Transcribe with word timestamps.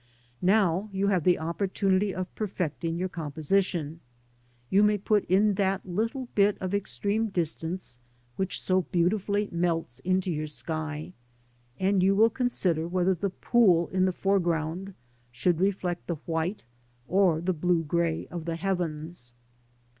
Now 0.41 0.89
you 0.91 1.09
have 1.09 1.23
the 1.23 1.37
opportunity 1.37 2.11
of 2.11 2.33
perfecting 2.33 2.97
your 2.97 3.07
composition. 3.07 3.99
You 4.71 4.81
may 4.81 4.97
put 4.97 5.25
in 5.25 5.53
that 5.53 5.85
little 5.85 6.27
bit 6.33 6.57
of 6.59 6.73
extreme 6.73 7.27
distance 7.27 7.99
which 8.35 8.59
so 8.59 8.81
beautifully 8.91 9.47
melts 9.51 9.99
into 9.99 10.31
your 10.31 10.47
sky, 10.47 11.13
and 11.79 12.01
you 12.01 12.15
will 12.15 12.31
consider 12.31 12.87
whether 12.87 13.13
the 13.13 13.29
pool 13.29 13.89
in 13.89 14.05
the 14.05 14.11
foreground 14.11 14.95
should 15.31 15.59
reflect 15.61 16.07
the 16.07 16.15
white 16.25 16.63
or 17.07 17.39
the 17.39 17.53
grey 17.53 18.21
blue 18.25 18.35
of 18.35 18.45
the 18.45 18.55
heavens. 18.55 19.35